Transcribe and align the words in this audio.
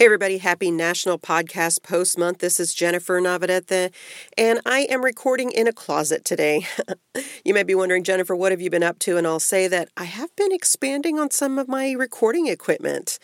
Hey, 0.00 0.06
everybody, 0.06 0.38
happy 0.38 0.70
National 0.70 1.18
Podcast 1.18 1.82
Post 1.82 2.16
Month. 2.16 2.38
This 2.38 2.58
is 2.58 2.72
Jennifer 2.72 3.20
Navarrete, 3.20 3.92
and 4.38 4.58
I 4.64 4.86
am 4.88 5.04
recording 5.04 5.50
in 5.50 5.68
a 5.68 5.74
closet 5.74 6.24
today. 6.24 6.66
you 7.44 7.52
may 7.52 7.64
be 7.64 7.74
wondering, 7.74 8.02
Jennifer, 8.02 8.34
what 8.34 8.50
have 8.50 8.62
you 8.62 8.70
been 8.70 8.82
up 8.82 8.98
to? 9.00 9.18
And 9.18 9.26
I'll 9.26 9.38
say 9.38 9.68
that 9.68 9.90
I 9.98 10.04
have 10.04 10.34
been 10.36 10.52
expanding 10.52 11.18
on 11.18 11.30
some 11.30 11.58
of 11.58 11.68
my 11.68 11.92
recording 11.92 12.46
equipment. 12.46 13.18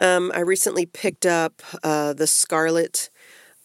Um, 0.00 0.32
I 0.34 0.40
recently 0.40 0.86
picked 0.86 1.26
up 1.26 1.60
uh, 1.82 2.14
the 2.14 2.26
Scarlett, 2.26 3.10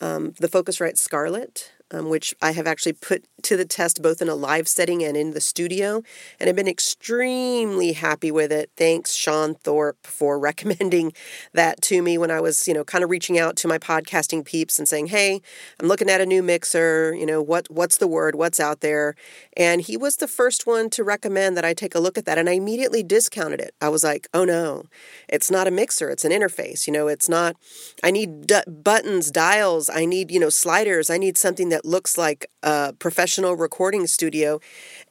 um, 0.02 0.34
the 0.38 0.50
Focusrite 0.50 0.98
Scarlett 0.98 1.72
um, 1.92 2.10
which 2.10 2.34
I 2.42 2.52
have 2.52 2.68
actually 2.68 2.94
put 2.94 3.26
to 3.44 3.58
the 3.58 3.66
test 3.66 4.02
both 4.02 4.22
in 4.22 4.30
a 4.30 4.36
live 4.36 4.68
setting 4.68 5.04
and 5.04 5.16
in 5.18 5.32
the 5.32 5.42
studio, 5.42 6.04
and 6.40 6.50
I've 6.50 6.56
been 6.56 6.68
extremely 6.68 7.94
happy 7.94 8.32
with 8.32 8.52
it. 8.52 8.70
Thanks, 8.78 9.14
Sean 9.14 9.56
Thorpe, 9.56 10.06
for 10.06 10.38
recommending 10.50 11.14
that 11.54 11.82
to 11.84 12.02
me 12.02 12.18
when 12.18 12.32
I 12.32 12.42
was, 12.42 12.68
you 12.68 12.74
know, 12.74 12.84
kind 12.84 13.04
of 13.04 13.10
reaching 13.10 13.40
out 13.40 13.56
to 13.58 13.68
my 13.68 13.78
podcasting 13.78 14.46
peeps 14.46 14.78
and 14.78 14.88
saying, 14.88 15.08
"Hey, 15.08 15.42
I'm 15.80 15.88
looking 15.88 16.10
at 16.10 16.22
a 16.22 16.26
new 16.26 16.44
mixer. 16.44 17.14
You 17.16 17.26
know, 17.26 17.42
what 17.42 17.70
what's 17.72 17.98
the 17.98 18.08
word? 18.08 18.36
What's 18.36 18.60
out 18.60 18.82
there?" 18.82 19.16
And 19.58 19.82
he 19.82 19.98
was 19.98 20.18
the 20.18 20.28
first 20.28 20.68
one 20.68 20.90
to 20.92 21.04
recommend 21.04 21.58
that 21.58 21.66
I 21.66 21.74
take 21.74 21.96
a 21.96 22.00
look 22.00 22.18
at 22.18 22.26
that, 22.26 22.38
and 22.38 22.50
I 22.50 22.54
immediately 22.54 23.04
discounted 23.04 23.60
it. 23.62 23.74
I 23.82 23.90
was 23.90 24.04
like, 24.04 24.28
"Oh 24.34 24.46
no, 24.46 24.84
it's 25.28 25.50
not 25.50 25.68
a 25.68 25.72
mixer. 25.72 26.10
It's 26.10 26.26
an 26.26 26.32
interface. 26.32 26.86
You 26.88 26.94
know, 26.94 27.08
it's 27.08 27.30
not. 27.30 27.56
I 28.04 28.12
need 28.12 28.48
d- 28.48 28.62
buttons, 28.68 29.32
dials. 29.32 29.90
I 29.90 30.06
need 30.06 30.30
you 30.32 30.40
know 30.40 30.50
sliders. 30.50 31.10
I 31.10 31.18
need 31.18 31.38
something 31.38 31.70
that." 31.70 31.79
That 31.80 31.88
looks 31.88 32.18
like 32.18 32.46
a 32.62 32.94
professional 33.00 33.56
recording 33.56 34.06
studio. 34.06 34.60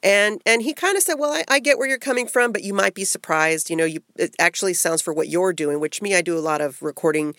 And 0.03 0.39
and 0.45 0.61
he 0.61 0.73
kind 0.73 0.95
of 0.95 1.03
said, 1.03 1.15
Well, 1.15 1.31
I, 1.31 1.43
I, 1.47 1.59
get 1.59 1.79
where 1.79 1.87
you're 1.87 1.97
coming 1.97 2.27
from, 2.27 2.51
but 2.51 2.63
you 2.63 2.73
might 2.73 2.93
be 2.93 3.03
surprised. 3.03 3.71
You 3.71 3.75
know, 3.75 3.85
you 3.85 4.01
it 4.15 4.35
actually 4.37 4.75
sounds 4.75 5.01
for 5.01 5.11
what 5.11 5.29
you're 5.29 5.53
doing, 5.53 5.79
which 5.79 6.01
me, 6.01 6.15
I 6.15 6.21
do 6.21 6.37
a 6.37 6.39
lot 6.39 6.61
of 6.61 6.81
recording, 6.83 7.35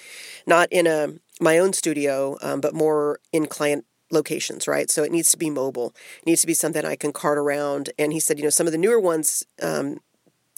not 0.47 0.69
in 0.73 0.87
a 0.89 1.15
my 1.41 1.59
own 1.59 1.73
studio, 1.73 2.39
um, 2.43 2.61
but 2.61 2.75
more 2.75 3.21
in 3.33 3.47
client 3.47 3.85
locations, 4.11 4.67
right? 4.67 4.91
So 4.91 5.05
it 5.05 5.13
needs 5.13 5.31
to 5.31 5.39
be 5.39 5.49
mobile. 5.49 5.95
It 6.19 6.27
needs 6.27 6.41
to 6.41 6.49
be 6.49 6.55
something 6.55 6.85
I 6.85 6.97
can 6.97 7.13
cart 7.13 7.39
around. 7.39 7.91
And 7.97 8.13
he 8.13 8.19
said, 8.19 8.39
you 8.39 8.45
know, 8.45 8.51
some 8.51 8.67
of 8.67 8.73
the 8.73 8.79
newer 8.79 8.99
ones 8.99 9.47
um, 9.63 10.01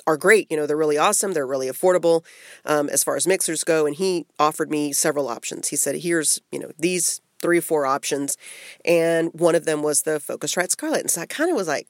are 0.07 0.17
great. 0.17 0.51
You 0.51 0.57
know, 0.57 0.67
they're 0.67 0.77
really 0.77 0.97
awesome. 0.97 1.35
They're 1.35 1.47
really 1.47 1.69
affordable 1.69 2.25
um, 2.65 2.89
as 2.89 3.05
far 3.05 3.17
as 3.17 3.27
mixers 3.27 3.63
go. 3.63 3.85
And 3.85 3.95
he 3.95 4.25
offered 4.39 4.71
me 4.71 4.93
several 4.95 5.29
options. 5.29 5.69
He 5.69 5.77
said, 5.77 5.97
here's, 5.97 6.41
you 6.51 6.59
know, 6.59 6.73
these 6.79 7.21
three 7.43 7.59
or 7.59 7.63
four 7.63 7.85
options, 7.85 8.37
and 8.85 9.31
one 9.35 9.55
of 9.55 9.65
them 9.65 9.83
was 9.83 10.03
the 10.03 10.13
Focusrite 10.21 10.71
Scarlett. 10.71 11.01
And 11.01 11.11
so 11.11 11.21
I 11.21 11.27
kind 11.27 11.51
of 11.51 11.57
was 11.57 11.69
like, 11.69 11.87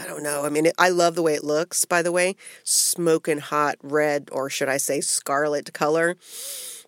I 0.00 0.06
don't 0.06 0.22
know. 0.22 0.44
I 0.44 0.48
mean, 0.48 0.70
I 0.78 0.88
love 0.88 1.14
the 1.14 1.22
way 1.22 1.34
it 1.34 1.44
looks. 1.44 1.84
By 1.84 2.02
the 2.02 2.12
way, 2.12 2.36
smoking 2.64 3.38
hot 3.38 3.76
red, 3.82 4.28
or 4.32 4.50
should 4.50 4.68
I 4.68 4.76
say, 4.78 5.00
scarlet 5.00 5.72
color. 5.72 6.16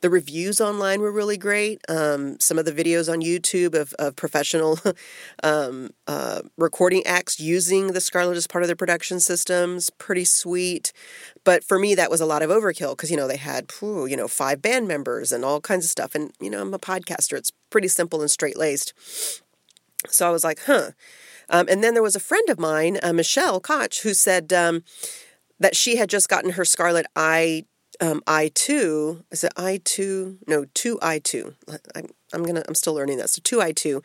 The 0.04 0.10
reviews 0.10 0.60
online 0.60 1.00
were 1.00 1.10
really 1.10 1.38
great. 1.38 1.80
Um, 1.88 2.38
some 2.38 2.58
of 2.58 2.66
the 2.66 2.72
videos 2.72 3.10
on 3.10 3.22
YouTube 3.22 3.74
of, 3.74 3.94
of 3.94 4.14
professional 4.16 4.78
um, 5.42 5.94
uh, 6.06 6.42
recording 6.58 7.06
acts 7.06 7.40
using 7.40 7.86
the 7.86 8.02
Scarlett 8.02 8.36
as 8.36 8.46
part 8.46 8.62
of 8.62 8.68
their 8.68 8.76
production 8.76 9.18
systems, 9.18 9.88
pretty 9.88 10.26
sweet. 10.26 10.92
But 11.42 11.64
for 11.64 11.78
me, 11.78 11.94
that 11.94 12.10
was 12.10 12.20
a 12.20 12.26
lot 12.26 12.42
of 12.42 12.50
overkill 12.50 12.90
because, 12.90 13.10
you 13.10 13.16
know, 13.16 13.26
they 13.26 13.38
had, 13.38 13.72
whew, 13.80 14.04
you 14.04 14.14
know, 14.14 14.28
five 14.28 14.60
band 14.60 14.86
members 14.86 15.32
and 15.32 15.42
all 15.42 15.58
kinds 15.62 15.86
of 15.86 15.90
stuff. 15.90 16.14
And, 16.14 16.32
you 16.38 16.50
know, 16.50 16.60
I'm 16.60 16.74
a 16.74 16.78
podcaster. 16.78 17.38
It's 17.38 17.52
pretty 17.70 17.88
simple 17.88 18.20
and 18.20 18.30
straight 18.30 18.58
laced. 18.58 18.92
So 20.10 20.28
I 20.28 20.30
was 20.30 20.44
like, 20.44 20.60
huh. 20.66 20.90
Um, 21.48 21.66
and 21.70 21.82
then 21.82 21.94
there 21.94 22.02
was 22.02 22.14
a 22.14 22.20
friend 22.20 22.50
of 22.50 22.58
mine, 22.58 22.98
uh, 23.02 23.14
Michelle 23.14 23.58
Koch, 23.58 24.02
who 24.02 24.12
said 24.12 24.52
um, 24.52 24.84
that 25.58 25.74
she 25.74 25.96
had 25.96 26.10
just 26.10 26.28
gotten 26.28 26.50
her 26.50 26.64
Scarlett 26.66 27.06
I 27.16 27.64
um, 28.00 28.20
i2 28.26 29.24
is 29.30 29.44
it 29.44 29.54
i2 29.56 30.38
no 30.46 30.64
2i2 30.64 31.54
I'm, 31.94 32.08
I'm 32.34 32.42
gonna 32.42 32.62
I'm 32.68 32.74
still 32.74 32.94
learning 32.94 33.18
that. 33.18 33.30
So 33.30 33.40
2i2 33.40 34.04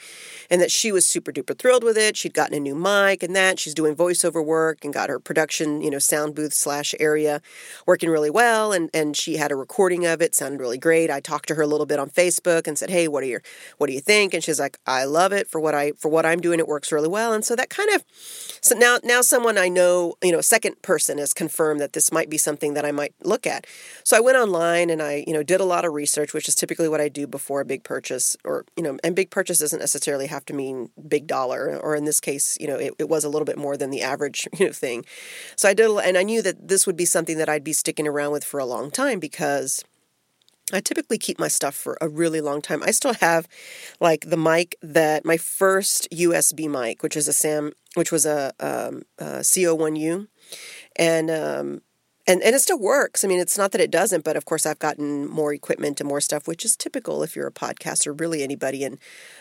and 0.50 0.62
that 0.62 0.72
she 0.72 0.92
was 0.92 1.08
super 1.08 1.32
duper 1.32 1.58
thrilled 1.58 1.84
with 1.84 1.98
it. 1.98 2.16
She'd 2.16 2.34
gotten 2.34 2.56
a 2.56 2.60
new 2.60 2.76
mic 2.76 3.24
and 3.24 3.36
that. 3.36 3.60
She's 3.60 3.74
doing 3.74 3.96
voiceover 3.96 4.44
work 4.44 4.84
and 4.84 4.94
got 4.94 5.10
her 5.10 5.20
production 5.20 5.82
you 5.82 5.90
know 5.90 6.00
sound 6.00 6.36
booth 6.36 6.54
slash 6.54 6.94
area 7.00 7.42
working 7.86 8.10
really 8.10 8.30
well. 8.30 8.72
And 8.72 8.90
and 8.94 9.16
she 9.16 9.38
had 9.38 9.52
a 9.52 9.56
recording 9.56 10.06
of 10.06 10.22
it 10.22 10.36
sounded 10.36 10.60
really 10.60 10.78
great. 10.78 11.10
I 11.10 11.20
talked 11.20 11.48
to 11.50 11.56
her 11.56 11.62
a 11.62 11.68
little 11.68 11.86
bit 11.86 12.00
on 12.00 12.10
Facebook 12.10 12.68
and 12.68 12.78
said 12.78 12.90
hey 12.90 13.08
what 13.08 13.24
are 13.24 13.28
your 13.28 13.42
what 13.78 13.88
do 13.88 13.94
you 13.94 14.02
think? 14.02 14.34
And 14.34 14.44
she's 14.44 14.60
like 14.60 14.80
I 14.86 15.06
love 15.06 15.34
it 15.34 15.48
for 15.48 15.60
what 15.60 15.76
I 15.76 15.92
for 15.94 16.10
what 16.10 16.26
I'm 16.26 16.42
doing. 16.42 16.60
It 16.60 16.68
works 16.68 16.92
really 16.92 17.10
well. 17.10 17.34
And 17.34 17.44
so 17.44 17.56
that 17.56 17.70
kind 17.70 17.90
of 17.96 18.04
so 18.62 18.76
now 18.76 19.00
now 19.04 19.22
someone 19.22 19.58
I 19.58 19.70
know 19.70 20.16
you 20.24 20.32
know 20.32 20.40
a 20.40 20.44
second 20.44 20.82
person 20.82 21.18
has 21.18 21.34
confirmed 21.34 21.80
that 21.80 21.94
this 21.94 22.12
might 22.12 22.30
be 22.30 22.38
something 22.38 22.74
that 22.74 22.86
I 22.86 22.92
might 22.92 23.14
look 23.24 23.48
at. 23.48 23.66
So 24.04 24.18
I 24.18 24.20
went 24.20 24.38
online 24.38 24.90
and 24.90 25.02
I, 25.02 25.24
you 25.28 25.34
know, 25.34 25.44
did 25.44 25.62
a 25.62 25.66
lot 25.66 25.86
of 25.86 25.94
research, 25.94 26.34
which 26.34 26.48
is 26.48 26.56
typically 26.56 26.90
what 26.90 27.02
I 27.02 27.10
do 27.10 27.28
before 27.28 27.62
a 27.62 27.66
big 27.66 27.84
purchase 27.84 28.19
or, 28.44 28.66
you 28.76 28.84
know, 28.84 28.98
and 29.04 29.16
big 29.16 29.30
purchase 29.30 29.60
doesn't 29.60 29.80
necessarily 29.80 30.28
have 30.28 30.46
to 30.46 30.54
mean 30.54 30.90
big 31.08 31.28
dollar 31.28 31.80
or 31.82 31.96
in 31.96 32.06
this 32.06 32.20
case, 32.20 32.58
you 32.60 32.68
know, 32.68 32.76
it, 32.76 32.94
it 33.00 33.10
was 33.10 33.24
a 33.24 33.30
little 33.30 33.46
bit 33.46 33.58
more 33.58 33.78
than 33.78 33.90
the 33.90 34.02
average, 34.02 34.48
you 34.58 34.68
know, 34.68 34.72
thing. 34.72 35.06
So 35.56 35.70
I 35.70 35.74
did, 35.74 35.90
and 35.90 36.18
I 36.18 36.24
knew 36.24 36.42
that 36.42 36.68
this 36.68 36.86
would 36.86 36.98
be 36.98 37.06
something 37.06 37.38
that 37.38 37.50
I'd 37.50 37.64
be 37.64 37.74
sticking 37.74 38.08
around 38.08 38.32
with 38.32 38.44
for 38.44 38.60
a 38.60 38.66
long 38.66 38.92
time 38.92 39.20
because 39.20 39.84
I 40.72 40.80
typically 40.82 41.18
keep 41.18 41.40
my 41.40 41.48
stuff 41.48 41.76
for 41.76 41.98
a 42.00 42.08
really 42.08 42.42
long 42.42 42.62
time. 42.62 42.84
I 42.84 42.92
still 42.92 43.14
have 43.16 43.48
like 44.00 44.30
the 44.30 44.38
mic 44.38 44.76
that 44.82 45.26
my 45.26 45.38
first 45.38 46.08
USB 46.12 46.70
mic, 46.70 47.02
which 47.02 47.18
is 47.18 47.28
a 47.28 47.34
Sam, 47.34 47.72
which 47.96 48.12
was 48.12 48.26
a, 48.26 48.54
um, 48.60 49.04
a 49.18 49.40
CO1U, 49.40 50.28
and 50.96 51.32
um, 51.32 51.82
and 52.30 52.44
and 52.44 52.56
it 52.56 52.60
still 52.60 52.80
works. 52.80 53.24
I 53.26 53.28
mean, 53.28 53.40
it's 53.40 53.58
not 53.58 53.72
that 53.72 53.82
it 53.82 53.92
doesn't, 53.92 54.24
but 54.24 54.38
of 54.38 54.46
course, 54.46 54.66
I've 54.66 54.80
gotten 54.80 55.28
more 55.28 55.54
equipment 55.54 56.00
and 56.00 56.08
more 56.08 56.22
stuff, 56.22 56.48
which 56.48 56.64
is 56.64 56.78
typical 56.78 57.24
if 57.24 57.36
you're 57.36 57.48
a 57.48 57.52
podcaster, 57.52 58.18
really 58.18 58.44
anybody 58.44 58.84
in 58.84 59.00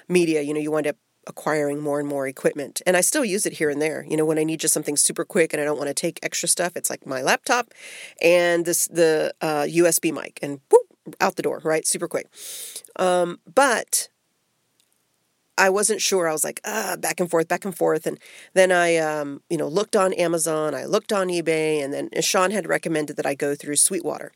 media. 0.08 0.40
You 0.42 0.54
know, 0.54 0.60
you 0.60 0.70
wind 0.70 0.86
up 0.86 0.96
acquiring 1.26 1.80
more 1.80 2.00
and 2.00 2.08
more 2.08 2.26
equipment, 2.26 2.80
and 2.86 2.96
I 2.96 3.02
still 3.02 3.24
use 3.24 3.44
it 3.44 3.54
here 3.54 3.68
and 3.68 3.80
there. 3.82 4.04
You 4.08 4.16
know, 4.16 4.24
when 4.24 4.38
I 4.38 4.44
need 4.44 4.60
just 4.60 4.72
something 4.72 4.96
super 4.96 5.24
quick 5.26 5.52
and 5.52 5.60
I 5.60 5.66
don't 5.66 5.76
want 5.76 5.88
to 5.88 5.94
take 5.94 6.18
extra 6.22 6.48
stuff, 6.48 6.76
it's 6.76 6.88
like 6.88 7.06
my 7.06 7.20
laptop 7.20 7.74
and 8.22 8.64
this 8.64 8.88
the 8.88 9.34
uh, 9.42 9.66
USB 9.68 10.12
mic, 10.12 10.38
and 10.42 10.60
whoop, 10.70 10.86
out 11.20 11.36
the 11.36 11.42
door, 11.42 11.60
right? 11.62 11.86
Super 11.86 12.08
quick. 12.08 12.28
Um, 12.96 13.38
but 13.54 14.08
I 15.58 15.70
wasn't 15.70 16.00
sure. 16.00 16.28
I 16.28 16.32
was 16.32 16.44
like, 16.44 16.60
ah, 16.64 16.96
back 16.98 17.20
and 17.20 17.28
forth, 17.30 17.48
back 17.48 17.64
and 17.64 17.76
forth. 17.76 18.06
And 18.06 18.18
then 18.54 18.72
I, 18.72 18.96
um, 18.96 19.42
you 19.50 19.58
know, 19.58 19.68
looked 19.68 19.96
on 19.96 20.12
Amazon, 20.14 20.74
I 20.74 20.84
looked 20.84 21.12
on 21.12 21.28
eBay, 21.28 21.82
and 21.82 21.92
then 21.92 22.08
Sean 22.20 22.52
had 22.52 22.68
recommended 22.68 23.16
that 23.16 23.26
I 23.26 23.34
go 23.34 23.54
through 23.54 23.76
Sweetwater. 23.76 24.32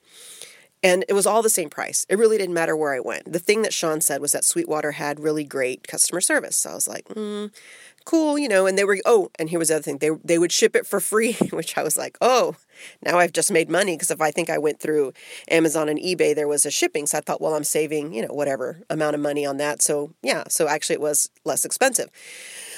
And 0.83 1.05
it 1.09 1.13
was 1.13 1.27
all 1.27 1.43
the 1.43 1.51
same 1.51 1.71
price. 1.71 2.05
It 2.09 2.19
really 2.19 2.39
didn't 2.39 2.55
matter 2.55 2.77
where 2.77 2.93
I 2.93 3.01
went. 3.01 3.33
The 3.33 3.39
thing 3.39 3.63
that 3.63 3.73
Sean 3.73 4.01
said 4.01 4.21
was 4.21 4.33
that 4.33 4.45
Sweetwater 4.45 4.93
had 4.93 5.21
really 5.21 5.45
great 5.45 5.87
customer 5.87 6.21
service. 6.21 6.57
So 6.57 6.71
I 6.71 6.75
was 6.75 6.89
like, 6.89 7.07
mm, 7.09 7.53
cool, 8.05 8.37
you 8.37 8.49
know, 8.49 8.67
and 8.67 8.77
they 8.77 8.85
were, 8.85 8.99
oh, 9.07 9.31
and 9.39 9.49
here 9.49 9.61
was 9.61 9.69
the 9.69 9.77
other 9.77 9.83
thing. 9.83 9.99
They, 9.99 10.11
they 10.25 10.39
would 10.39 10.51
ship 10.51 10.75
it 10.75 10.87
for 10.87 10.99
free, 10.99 11.35
which 11.51 11.79
I 11.79 11.85
was 11.85 11.97
like, 11.97 12.19
oh, 12.21 12.57
now 13.01 13.19
I've 13.19 13.33
just 13.33 13.53
made 13.53 13.71
money. 13.71 13.95
Because 13.95 14.11
if 14.11 14.21
I 14.21 14.33
think 14.33 14.51
I 14.51 14.59
went 14.59 14.81
through 14.81 15.13
Amazon 15.49 15.89
and 15.89 16.01
eBay, 16.01 16.35
there 16.35 16.49
was 16.49 16.67
a 16.67 16.71
shipping. 16.71 17.07
So 17.07 17.19
I 17.19 17.21
thought, 17.21 17.41
well, 17.41 17.55
I'm 17.55 17.65
saving, 17.65 18.13
you 18.13 18.23
know, 18.23 18.35
whatever 18.35 18.83
amount 18.91 19.15
of 19.15 19.21
money 19.21 19.47
on 19.47 19.59
that. 19.59 19.83
So 19.83 20.13
yeah, 20.23 20.45
so 20.49 20.67
actually 20.67 20.95
it 20.95 21.01
was 21.01 21.31
less 21.45 21.65
expensive. 21.65 22.11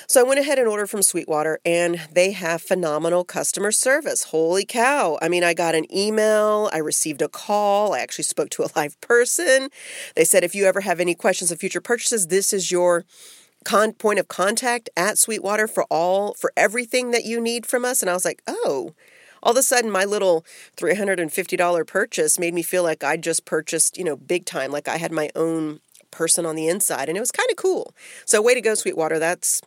So 0.06 0.20
I 0.20 0.24
went 0.24 0.40
ahead 0.40 0.58
and 0.58 0.68
ordered 0.68 0.90
from 0.90 1.02
Sweetwater, 1.02 1.60
and 1.64 2.00
they 2.12 2.32
have 2.32 2.60
phenomenal 2.60 3.24
customer 3.24 3.72
service. 3.72 4.24
Holy 4.24 4.64
cow. 4.64 5.18
I 5.22 5.28
mean, 5.28 5.42
I 5.42 5.54
got 5.54 5.74
an 5.74 5.86
email, 5.94 6.68
I 6.72 6.78
received 6.78 7.22
a 7.22 7.28
call, 7.28 7.94
I 7.94 8.00
actually 8.00 8.24
spoke 8.24 8.50
to 8.50 8.62
a 8.62 8.68
live 8.76 9.00
person. 9.00 9.70
They 10.14 10.24
said, 10.24 10.44
if 10.44 10.54
you 10.54 10.66
ever 10.66 10.82
have 10.82 11.00
any 11.00 11.14
questions 11.14 11.50
of 11.50 11.58
future 11.58 11.80
purchases, 11.80 12.26
this 12.26 12.52
is 12.52 12.70
your 12.70 13.04
con- 13.64 13.92
point 13.94 14.18
of 14.18 14.28
contact 14.28 14.90
at 14.96 15.18
Sweetwater 15.18 15.66
for 15.66 15.84
all 15.84 16.34
for 16.34 16.52
everything 16.56 17.10
that 17.12 17.24
you 17.24 17.40
need 17.40 17.64
from 17.64 17.84
us. 17.84 18.02
And 18.02 18.10
I 18.10 18.14
was 18.14 18.24
like, 18.24 18.42
oh. 18.46 18.94
All 19.42 19.50
of 19.50 19.58
a 19.58 19.62
sudden, 19.62 19.90
my 19.90 20.06
little 20.06 20.42
$350 20.78 21.86
purchase 21.86 22.38
made 22.38 22.54
me 22.54 22.62
feel 22.62 22.82
like 22.82 23.04
I 23.04 23.18
just 23.18 23.44
purchased, 23.44 23.98
you 23.98 24.04
know, 24.04 24.16
big 24.16 24.46
time, 24.46 24.70
like 24.70 24.88
I 24.88 24.96
had 24.96 25.12
my 25.12 25.28
own 25.36 25.80
person 26.10 26.46
on 26.46 26.56
the 26.56 26.66
inside. 26.66 27.10
And 27.10 27.18
it 27.18 27.20
was 27.20 27.30
kind 27.30 27.50
of 27.50 27.56
cool. 27.56 27.92
So, 28.24 28.40
way 28.40 28.54
to 28.54 28.62
go, 28.62 28.74
Sweetwater. 28.74 29.18
That's 29.18 29.60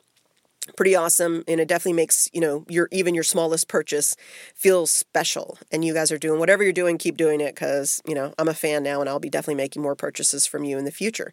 pretty 0.76 0.96
awesome 0.96 1.44
and 1.48 1.60
it 1.60 1.68
definitely 1.68 1.94
makes 1.94 2.30
you 2.34 2.42
know 2.42 2.66
your 2.68 2.88
even 2.92 3.16
your 3.16 3.24
smallest 3.24 3.68
purchase 3.68 4.16
feel 4.56 4.86
special 4.86 5.58
and 5.72 5.84
you 5.86 5.94
guys 5.94 6.12
are 6.12 6.18
doing 6.18 6.40
whatever 6.40 6.64
you're 6.64 6.74
doing 6.74 6.98
keep 6.98 7.18
doing 7.18 7.40
it 7.42 7.56
because 7.56 8.02
you 8.06 8.14
know 8.14 8.34
i'm 8.38 8.48
a 8.48 8.54
fan 8.54 8.84
now 8.84 9.00
and 9.00 9.10
i'll 9.10 9.20
be 9.20 9.30
definitely 9.30 9.56
making 9.56 9.82
more 9.82 9.96
purchases 9.96 10.46
from 10.46 10.64
you 10.64 10.78
in 10.78 10.86
the 10.86 10.92
future. 10.92 11.32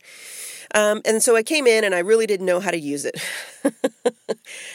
Um, 0.75 1.03
and 1.05 1.23
so 1.23 1.37
i 1.37 1.43
came 1.43 1.67
in 1.67 1.85
and 1.85 1.95
i 1.95 1.99
really 1.99 2.27
didn't 2.27 2.47
know 2.47 2.61
how 2.61 2.71
to 2.71 2.79
use 2.79 3.05
it. 3.05 3.21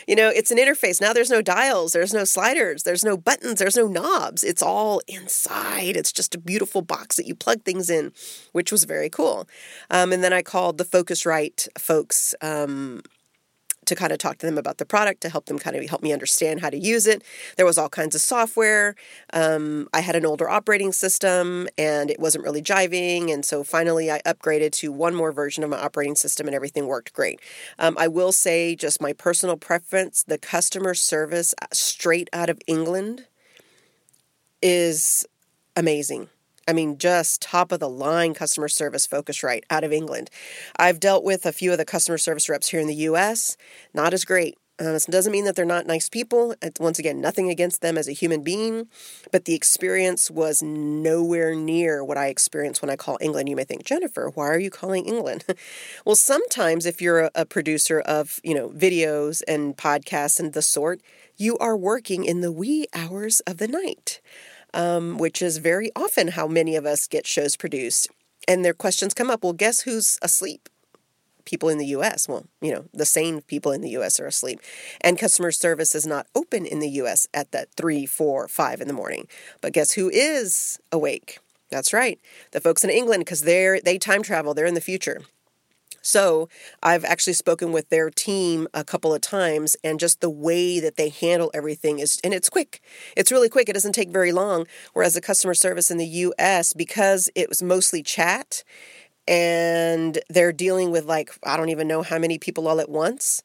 You 0.07 0.15
know 0.15 0.29
it's 0.29 0.51
an 0.51 0.57
interface. 0.57 0.99
Now 0.99 1.13
there's 1.13 1.29
no 1.29 1.41
dials 1.41 1.91
there's 1.93 2.13
no 2.13 2.23
sliders 2.23 2.83
there's 2.83 3.03
no 3.03 3.15
buttons 3.17 3.59
there's 3.59 3.77
no 3.77 3.87
knobs. 3.87 4.43
It's 4.43 4.61
all 4.61 5.01
inside. 5.07 5.95
It's 5.95 6.11
just 6.11 6.35
a 6.35 6.39
beautiful 6.39 6.81
box 6.81 7.15
that 7.17 7.27
you 7.27 7.35
plug 7.35 7.63
things 7.63 7.89
in 7.89 8.11
which 8.51 8.71
was 8.71 8.83
very 8.85 9.09
cool. 9.09 9.47
Um, 9.91 10.11
and 10.11 10.23
then 10.23 10.33
i 10.33 10.41
called 10.41 10.77
the 10.77 10.85
focusrite 10.85 11.67
folks 11.77 12.33
um, 12.41 13.01
to 13.85 13.95
kind 13.95 14.11
of 14.11 14.17
talk 14.17 14.37
to 14.39 14.45
them 14.45 14.57
about 14.57 14.77
the 14.77 14.85
product, 14.85 15.21
to 15.21 15.29
help 15.29 15.45
them 15.45 15.59
kind 15.59 15.75
of 15.75 15.87
help 15.89 16.03
me 16.03 16.13
understand 16.13 16.61
how 16.61 16.69
to 16.69 16.77
use 16.77 17.07
it. 17.07 17.23
There 17.57 17.65
was 17.65 17.77
all 17.77 17.89
kinds 17.89 18.15
of 18.15 18.21
software. 18.21 18.95
Um, 19.33 19.87
I 19.93 20.01
had 20.01 20.15
an 20.15 20.25
older 20.25 20.49
operating 20.49 20.91
system 20.91 21.67
and 21.77 22.11
it 22.11 22.19
wasn't 22.19 22.43
really 22.43 22.61
jiving. 22.61 23.33
And 23.33 23.43
so 23.43 23.63
finally 23.63 24.11
I 24.11 24.21
upgraded 24.25 24.71
to 24.73 24.91
one 24.91 25.15
more 25.15 25.31
version 25.31 25.63
of 25.63 25.69
my 25.69 25.77
operating 25.77 26.15
system 26.15 26.47
and 26.47 26.55
everything 26.55 26.87
worked 26.87 27.13
great. 27.13 27.39
Um, 27.77 27.95
I 27.97 28.07
will 28.07 28.31
say, 28.31 28.75
just 28.75 29.01
my 29.01 29.13
personal 29.13 29.57
preference, 29.57 30.23
the 30.23 30.37
customer 30.37 30.93
service 30.93 31.53
uh, 31.61 31.67
straight 31.73 32.29
out 32.33 32.49
of 32.49 32.59
England 32.67 33.25
is 34.61 35.25
amazing. 35.75 36.29
I 36.69 36.73
mean, 36.73 36.99
just 36.99 37.41
top 37.41 37.71
of 37.71 37.79
the 37.79 37.89
line 37.89 38.35
customer 38.35 38.67
service 38.67 39.07
Focusrite 39.07 39.63
out 39.71 39.83
of 39.83 39.91
England. 39.91 40.29
I've 40.77 40.99
dealt 40.99 41.23
with 41.23 41.47
a 41.47 41.51
few 41.51 41.71
of 41.71 41.79
the 41.79 41.83
customer 41.83 42.19
service 42.19 42.47
reps 42.47 42.69
here 42.69 42.79
in 42.79 42.85
the 42.85 42.93
US, 42.93 43.57
not 43.91 44.13
as 44.13 44.23
great. 44.23 44.55
Uh, 44.79 44.93
this 44.93 45.05
doesn't 45.05 45.31
mean 45.31 45.45
that 45.45 45.55
they're 45.55 45.65
not 45.65 45.87
nice 45.87 46.09
people. 46.09 46.53
Once 46.79 46.99
again, 46.99 47.19
nothing 47.19 47.49
against 47.49 47.81
them 47.81 47.97
as 47.97 48.07
a 48.07 48.11
human 48.11 48.43
being, 48.43 48.87
but 49.31 49.45
the 49.45 49.55
experience 49.55 50.29
was 50.29 50.61
nowhere 50.61 51.55
near 51.55 52.03
what 52.05 52.19
I 52.19 52.27
experienced 52.27 52.83
when 52.83 52.91
I 52.91 52.95
call 52.95 53.17
England. 53.19 53.49
You 53.49 53.55
may 53.55 53.63
think, 53.63 53.83
Jennifer, 53.83 54.29
why 54.35 54.47
are 54.49 54.59
you 54.59 54.69
calling 54.69 55.07
England? 55.07 55.45
well, 56.05 56.15
sometimes 56.15 56.85
if 56.85 57.01
you're 57.01 57.21
a, 57.21 57.31
a 57.33 57.45
producer 57.47 57.99
of 57.99 58.39
you 58.43 58.53
know 58.53 58.69
videos 58.69 59.41
and 59.47 59.75
podcasts 59.75 60.39
and 60.39 60.53
the 60.53 60.61
sort, 60.61 61.01
you 61.35 61.57
are 61.57 61.75
working 61.75 62.25
in 62.25 62.41
the 62.41 62.51
wee 62.51 62.85
hours 62.93 63.39
of 63.41 63.57
the 63.57 63.67
night 63.67 64.21
um, 64.73 65.17
which 65.17 65.41
is 65.41 65.57
very 65.57 65.91
often 65.95 66.29
how 66.29 66.47
many 66.47 66.75
of 66.75 66.85
us 66.85 67.07
get 67.07 67.25
shows 67.25 67.55
produced. 67.55 68.09
And 68.47 68.63
their 68.63 68.73
questions 68.73 69.13
come 69.13 69.29
up 69.29 69.43
well, 69.43 69.53
guess 69.53 69.81
who's 69.81 70.17
asleep? 70.21 70.69
People 71.45 71.69
in 71.69 71.77
the 71.77 71.87
US. 71.87 72.27
Well, 72.27 72.45
you 72.61 72.71
know, 72.71 72.85
the 72.93 73.05
sane 73.05 73.41
people 73.41 73.71
in 73.71 73.81
the 73.81 73.89
US 73.91 74.19
are 74.19 74.27
asleep. 74.27 74.59
And 75.01 75.17
customer 75.17 75.51
service 75.51 75.95
is 75.95 76.05
not 76.05 76.27
open 76.35 76.65
in 76.65 76.79
the 76.79 76.89
US 77.01 77.27
at 77.33 77.51
that 77.51 77.73
three, 77.75 78.05
four, 78.05 78.47
five 78.47 78.81
in 78.81 78.87
the 78.87 78.93
morning. 78.93 79.27
But 79.61 79.73
guess 79.73 79.91
who 79.91 80.09
is 80.09 80.79
awake? 80.91 81.39
That's 81.69 81.93
right. 81.93 82.19
The 82.51 82.61
folks 82.61 82.83
in 82.83 82.89
England, 82.89 83.21
because 83.21 83.43
they're 83.43 83.79
they 83.79 83.97
time 83.97 84.23
travel, 84.23 84.53
they're 84.53 84.65
in 84.65 84.73
the 84.73 84.81
future. 84.81 85.21
So 86.01 86.49
I've 86.81 87.05
actually 87.05 87.33
spoken 87.33 87.71
with 87.71 87.89
their 87.89 88.09
team 88.09 88.67
a 88.73 88.83
couple 88.83 89.13
of 89.13 89.21
times, 89.21 89.75
and 89.83 89.99
just 89.99 90.21
the 90.21 90.29
way 90.29 90.79
that 90.79 90.95
they 90.95 91.09
handle 91.09 91.51
everything 91.53 91.99
is, 91.99 92.19
and 92.23 92.33
it's 92.33 92.49
quick. 92.49 92.81
It's 93.15 93.31
really 93.31 93.49
quick. 93.49 93.69
It 93.69 93.73
doesn't 93.73 93.93
take 93.93 94.09
very 94.09 94.31
long. 94.31 94.65
Whereas 94.93 95.13
the 95.13 95.21
customer 95.21 95.53
service 95.53 95.91
in 95.91 95.97
the 95.97 96.05
US, 96.05 96.73
because 96.73 97.29
it 97.35 97.49
was 97.49 97.61
mostly 97.61 98.03
chat 98.03 98.63
and 99.27 100.17
they're 100.27 100.51
dealing 100.51 100.91
with 100.91 101.05
like, 101.05 101.31
I 101.43 101.55
don't 101.55 101.69
even 101.69 101.87
know 101.87 102.01
how 102.01 102.17
many 102.17 102.39
people 102.39 102.67
all 102.67 102.79
at 102.79 102.89
once. 102.89 103.43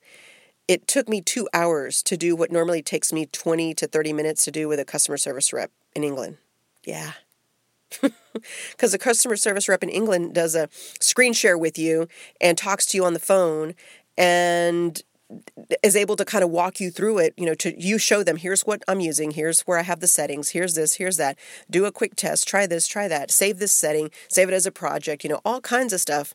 It 0.67 0.87
took 0.87 1.11
me 1.11 1.21
two 1.21 1.47
hours 1.53 2.03
to 2.05 2.17
do 2.17 2.35
what 2.35 2.51
normally 2.51 2.83
takes 2.83 3.13
me 3.13 3.27
20 3.27 3.75
to 3.75 3.87
30 3.87 4.15
minutes 4.15 4.45
to 4.45 4.51
do 4.51 4.67
with 4.67 4.81
a 4.81 4.85
customer 4.85 5.19
service 5.19 5.53
rep 5.53 5.71
in 5.95 6.03
England. 6.03 6.39
Yeah, 6.85 7.13
because 8.73 8.93
the 8.93 8.99
customer 8.99 9.37
service 9.37 9.69
rep 9.69 9.83
in 9.83 9.89
England 9.89 10.35
does 10.35 10.55
a 10.55 10.69
screen 11.01 11.33
share 11.33 11.59
with 11.59 11.79
you 11.79 12.09
and 12.41 12.59
talks 12.59 12.87
to 12.87 12.97
you 12.97 13.05
on 13.05 13.13
the 13.13 13.19
phone 13.21 13.75
and 14.17 15.03
is 15.83 15.97
able 15.97 16.17
to 16.17 16.25
kind 16.25 16.45
of 16.45 16.51
walk 16.51 16.81
you 16.81 16.91
through 16.91 17.19
it 17.19 17.33
you 17.37 17.47
know 17.47 17.55
to 17.55 17.75
you 17.83 17.99
show 17.99 18.23
them 18.23 18.37
here's 18.37 18.63
what 18.63 18.83
i'm 18.87 19.01
using. 19.01 19.33
Here's 19.33 19.63
where 19.63 19.79
i 19.79 19.83
have 19.83 20.01
the 20.01 20.07
settings. 20.07 20.51
Here's 20.51 20.75
this. 20.75 20.95
Here's 20.97 21.17
that. 21.17 21.39
Do 21.71 21.87
a 21.87 21.93
quick 21.93 22.15
test. 22.15 22.47
Try 22.47 22.67
this. 22.67 22.87
Try 22.87 23.09
that. 23.09 23.31
Save 23.31 23.59
this 23.59 23.73
setting. 23.73 24.11
Save 24.29 24.49
it 24.49 24.55
as 24.55 24.67
a 24.67 24.73
project. 24.73 25.25
You 25.25 25.31
know 25.31 25.41
all 25.45 25.61
kinds 25.61 25.93
of 25.93 26.01
stuff 26.01 26.35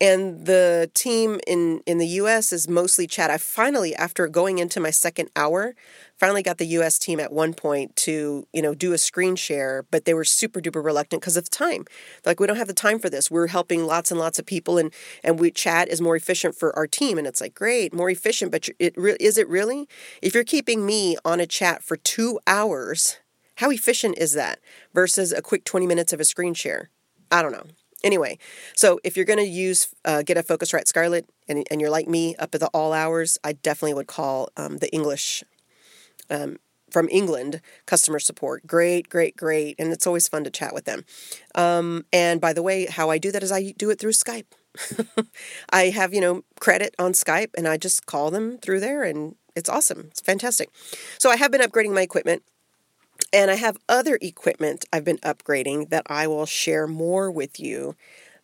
and 0.00 0.46
the 0.46 0.90
team 0.94 1.40
in 1.46 1.80
in 1.86 1.98
the 1.98 2.06
US 2.06 2.52
is 2.52 2.68
mostly 2.68 3.06
chat. 3.06 3.30
I 3.30 3.38
finally 3.38 3.94
after 3.94 4.26
going 4.28 4.58
into 4.58 4.80
my 4.80 4.90
second 4.90 5.30
hour 5.36 5.74
finally 6.16 6.42
got 6.42 6.58
the 6.58 6.66
US 6.78 6.98
team 6.98 7.20
at 7.20 7.32
one 7.32 7.54
point 7.54 7.94
to, 7.96 8.46
you 8.52 8.62
know, 8.62 8.74
do 8.74 8.92
a 8.92 8.98
screen 8.98 9.36
share, 9.36 9.84
but 9.90 10.04
they 10.04 10.14
were 10.14 10.24
super 10.24 10.60
duper 10.60 10.84
reluctant 10.84 11.22
because 11.22 11.36
of 11.36 11.48
time. 11.50 11.84
Like 12.24 12.40
we 12.40 12.46
don't 12.46 12.56
have 12.56 12.66
the 12.66 12.74
time 12.74 12.98
for 12.98 13.08
this. 13.08 13.30
We're 13.30 13.48
helping 13.48 13.86
lots 13.86 14.10
and 14.10 14.18
lots 14.18 14.38
of 14.38 14.46
people 14.46 14.78
and 14.78 14.92
and 15.22 15.38
we 15.38 15.50
chat 15.50 15.88
is 15.88 16.00
more 16.00 16.16
efficient 16.16 16.54
for 16.56 16.74
our 16.76 16.86
team 16.86 17.16
and 17.16 17.26
it's 17.26 17.40
like 17.40 17.54
great, 17.54 17.94
more 17.94 18.10
efficient, 18.10 18.50
but 18.50 18.68
it 18.78 18.94
re- 18.96 19.16
is 19.20 19.38
it 19.38 19.48
really? 19.48 19.88
If 20.22 20.34
you're 20.34 20.44
keeping 20.44 20.84
me 20.84 21.16
on 21.24 21.40
a 21.40 21.46
chat 21.46 21.82
for 21.82 21.96
2 21.96 22.40
hours, 22.46 23.18
how 23.56 23.70
efficient 23.70 24.18
is 24.18 24.32
that 24.32 24.58
versus 24.92 25.32
a 25.32 25.40
quick 25.40 25.64
20 25.64 25.86
minutes 25.86 26.12
of 26.12 26.20
a 26.20 26.24
screen 26.24 26.54
share? 26.54 26.90
I 27.30 27.42
don't 27.42 27.52
know. 27.52 27.66
Anyway, 28.04 28.38
so 28.74 29.00
if 29.02 29.16
you're 29.16 29.24
going 29.24 29.38
to 29.38 29.44
use 29.46 29.88
uh, 30.04 30.22
get 30.22 30.36
a 30.36 30.42
Focusrite 30.42 30.86
Scarlett 30.86 31.26
and, 31.48 31.66
and 31.70 31.80
you're 31.80 31.90
like 31.90 32.06
me 32.06 32.36
up 32.36 32.54
at 32.54 32.60
the 32.60 32.68
all 32.68 32.92
hours, 32.92 33.38
I 33.42 33.54
definitely 33.54 33.94
would 33.94 34.06
call 34.06 34.50
um, 34.58 34.76
the 34.76 34.92
English 34.92 35.42
um, 36.28 36.58
from 36.90 37.08
England 37.10 37.62
customer 37.86 38.18
support. 38.18 38.66
Great, 38.66 39.08
great, 39.08 39.36
great. 39.36 39.74
And 39.78 39.90
it's 39.90 40.06
always 40.06 40.28
fun 40.28 40.44
to 40.44 40.50
chat 40.50 40.74
with 40.74 40.84
them. 40.84 41.04
Um, 41.54 42.04
and 42.12 42.40
by 42.40 42.52
the 42.52 42.62
way, 42.62 42.84
how 42.86 43.10
I 43.10 43.18
do 43.18 43.32
that 43.32 43.42
is 43.42 43.50
I 43.50 43.72
do 43.72 43.90
it 43.90 43.98
through 43.98 44.12
Skype. 44.12 44.46
I 45.70 45.84
have, 45.86 46.12
you 46.12 46.20
know, 46.20 46.44
credit 46.60 46.94
on 46.98 47.12
Skype 47.12 47.50
and 47.56 47.66
I 47.66 47.78
just 47.78 48.06
call 48.06 48.30
them 48.30 48.58
through 48.58 48.80
there 48.80 49.02
and 49.02 49.34
it's 49.56 49.70
awesome. 49.70 50.08
It's 50.10 50.20
fantastic. 50.20 50.68
So 51.18 51.30
I 51.30 51.36
have 51.36 51.50
been 51.50 51.60
upgrading 51.62 51.94
my 51.94 52.02
equipment. 52.02 52.42
And 53.32 53.50
I 53.50 53.54
have 53.54 53.78
other 53.88 54.18
equipment 54.20 54.84
I've 54.92 55.04
been 55.04 55.18
upgrading 55.18 55.90
that 55.90 56.04
I 56.06 56.26
will 56.26 56.46
share 56.46 56.86
more 56.86 57.30
with 57.30 57.58
you 57.58 57.96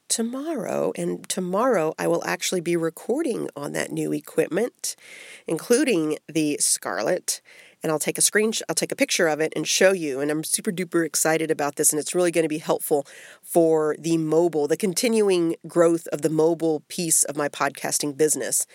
tomorrow. 0.08 0.92
And 0.96 1.26
tomorrow 1.28 1.94
I 1.98 2.08
will 2.08 2.22
actually 2.26 2.60
be 2.60 2.76
recording 2.76 3.48
on 3.54 3.72
that 3.72 3.92
new 3.92 4.12
equipment, 4.12 4.96
including 5.46 6.18
the 6.28 6.58
Scarlett. 6.58 7.40
And 7.82 7.90
I'll 7.90 7.98
take 7.98 8.18
a 8.18 8.22
screen, 8.22 8.52
I'll 8.68 8.74
take 8.74 8.92
a 8.92 8.96
picture 8.96 9.28
of 9.28 9.40
it 9.40 9.52
and 9.56 9.66
show 9.66 9.92
you. 9.92 10.20
And 10.20 10.30
I'm 10.30 10.44
super 10.44 10.70
duper 10.70 11.06
excited 11.06 11.50
about 11.50 11.76
this. 11.76 11.92
And 11.92 12.00
it's 12.00 12.14
really 12.14 12.30
going 12.30 12.44
to 12.44 12.48
be 12.48 12.58
helpful 12.58 13.06
for 13.42 13.96
the 13.98 14.18
mobile, 14.18 14.66
the 14.68 14.76
continuing 14.76 15.56
growth 15.66 16.06
of 16.08 16.20
the 16.20 16.28
mobile 16.28 16.82
piece 16.88 17.22
of 17.24 17.36
my 17.36 17.48
podcasting 17.48 18.16
business. 18.16 18.66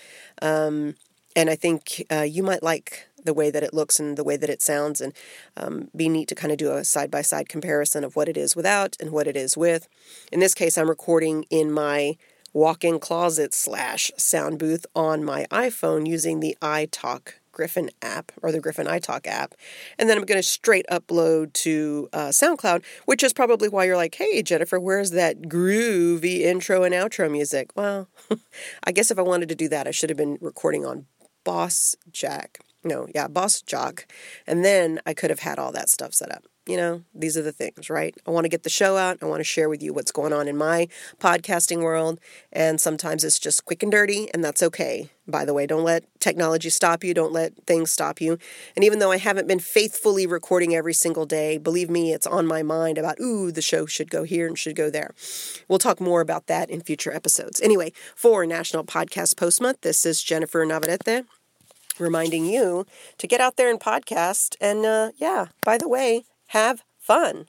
Um, 0.42 0.96
and 1.36 1.50
I 1.50 1.56
think 1.56 2.04
uh, 2.10 2.22
you 2.22 2.42
might 2.42 2.64
like 2.64 3.08
the 3.26 3.34
way 3.34 3.52
that 3.52 3.64
it 3.64 3.74
looks 3.74 4.00
and 4.00 4.18
the 4.18 4.24
way 4.24 4.38
that 4.38 4.50
it 4.50 4.62
sounds, 4.62 5.02
and 5.02 5.14
um, 5.58 5.90
be 5.96 6.08
neat 6.08 6.28
to 6.30 6.36
kind 6.36 6.52
of 6.52 6.58
do 6.58 6.72
a 6.72 6.86
side 6.86 7.12
by 7.12 7.22
side 7.22 7.50
comparison 7.50 8.04
of 8.04 8.16
what 8.16 8.30
it 8.30 8.38
is 8.38 8.56
without 8.56 8.96
and 9.00 9.12
what 9.12 9.28
it 9.28 9.36
is 9.36 9.58
with. 9.58 9.88
In 10.32 10.40
this 10.40 10.54
case, 10.54 10.78
I'm 10.78 10.90
recording 10.90 11.46
in 11.50 11.72
my 11.72 12.18
walk-in 12.54 13.00
closet 13.00 13.54
slash 13.54 14.12
sound 14.16 14.58
booth 14.58 14.86
on 14.96 15.24
my 15.26 15.46
iPhone 15.52 16.08
using 16.08 16.40
the 16.40 16.58
iTalk 16.62 17.34
Griffin 17.52 17.90
app 18.02 18.32
or 18.42 18.52
the 18.52 18.60
Griffin 18.60 18.86
iTalk 18.86 19.26
app. 19.26 19.56
And 19.98 20.08
then 20.08 20.18
I'm 20.18 20.26
going 20.26 20.40
to 20.40 20.44
straight 20.44 20.86
upload 20.92 21.54
to 21.54 22.10
uh, 22.14 22.28
SoundCloud, 22.28 22.84
which 23.06 23.24
is 23.24 23.34
probably 23.34 23.70
why 23.70 23.86
you're 23.86 23.96
like, 23.96 24.16
hey, 24.16 24.44
Jennifer, 24.44 24.80
where's 24.80 25.12
that 25.12 25.44
groovy 25.44 26.42
intro 26.42 26.84
and 26.84 26.94
outro 26.94 27.32
music? 27.32 27.72
Well, 27.76 28.08
I 28.84 28.92
guess 28.92 29.10
if 29.10 29.18
I 29.18 29.24
wanted 29.24 29.50
to 29.50 29.56
do 29.56 29.70
that, 29.70 29.88
I 29.88 29.92
should 29.92 30.10
have 30.10 30.18
been 30.18 30.38
recording 30.42 30.86
on 30.86 31.08
Boss 31.44 31.96
Jack 32.12 32.60
no, 32.86 33.08
yeah, 33.14 33.28
Boss 33.28 33.62
Jock. 33.62 34.06
And 34.48 34.64
then 34.64 35.00
I 35.06 35.14
could 35.14 35.32
have 35.32 35.40
had 35.40 35.60
all 35.60 35.72
that 35.72 35.90
stuff 35.90 36.14
set 36.14 36.32
up. 36.32 36.46
You 36.68 36.78
know, 36.78 37.04
these 37.14 37.38
are 37.38 37.44
the 37.44 37.52
things, 37.52 37.92
right? 37.92 38.16
I 38.26 38.32
want 38.32 38.46
to 38.46 38.50
get 38.50 38.64
the 38.64 38.72
show 38.72 38.98
out. 38.98 39.20
I 39.22 39.26
want 39.26 39.40
to 39.40 39.44
share 39.44 39.70
with 39.70 39.84
you 39.84 39.94
what's 39.94 40.12
going 40.12 40.34
on 40.34 40.48
in 40.48 40.58
my 40.58 40.88
podcasting 41.20 41.84
world. 41.84 42.20
And 42.52 42.82
sometimes 42.82 43.24
it's 43.24 43.38
just 43.38 43.66
quick 43.66 43.84
and 43.84 43.92
dirty, 43.92 44.34
and 44.34 44.44
that's 44.44 44.64
okay. 44.64 45.12
By 45.28 45.46
the 45.46 45.54
way, 45.54 45.68
don't 45.68 45.84
let 45.84 46.06
technology 46.20 46.72
stop 46.72 47.04
you. 47.04 47.14
Don't 47.14 47.32
let 47.32 47.54
things 47.68 47.92
stop 47.92 48.20
you. 48.20 48.40
And 48.76 48.84
even 48.84 48.98
though 48.98 49.12
I 49.12 49.18
haven't 49.18 49.48
been 49.48 49.60
faithfully 49.60 50.26
recording 50.26 50.76
every 50.76 50.94
single 50.94 51.28
day, 51.28 51.60
believe 51.60 51.90
me, 51.90 52.14
it's 52.14 52.26
on 52.26 52.48
my 52.48 52.64
mind 52.64 52.98
about, 52.98 53.20
ooh, 53.20 53.52
the 53.52 53.62
show 53.62 53.86
should 53.86 54.10
go 54.10 54.24
here 54.24 54.48
and 54.48 54.58
should 54.58 54.76
go 54.76 54.90
there. 54.90 55.14
We'll 55.68 55.78
talk 55.78 56.02
more 56.02 56.22
about 56.22 56.48
that 56.48 56.72
in 56.72 56.82
future 56.82 57.14
episodes. 57.14 57.62
Anyway, 57.62 57.92
for 58.16 58.44
National 58.44 58.84
Podcast 58.84 59.38
Post 59.38 59.62
Month, 59.62 59.82
this 59.82 60.04
is 60.04 60.24
Jennifer 60.24 60.66
Navarrete 60.66 61.26
reminding 62.00 62.46
you 62.46 62.86
to 63.18 63.28
get 63.28 63.42
out 63.42 63.58
there 63.58 63.70
and 63.70 63.80
podcast. 63.80 64.56
And 64.62 64.86
uh, 64.86 65.12
yeah, 65.18 65.48
by 65.64 65.78
the 65.78 65.90
way, 65.90 66.26
have 66.48 66.84
fun. 67.00 67.48